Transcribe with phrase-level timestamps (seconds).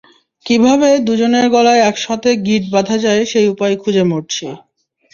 [0.45, 4.45] কীভাবে দুজনের গলায় একসাথে গিট বাঁধা যায় সেই উপায় খুঁজে মরছি।